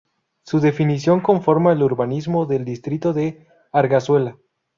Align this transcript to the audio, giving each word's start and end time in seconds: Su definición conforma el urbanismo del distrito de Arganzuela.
Su 0.41 0.59
definición 0.61 1.19
conforma 1.19 1.73
el 1.73 1.83
urbanismo 1.83 2.47
del 2.47 2.65
distrito 2.65 3.13
de 3.13 3.45
Arganzuela. 3.71 4.35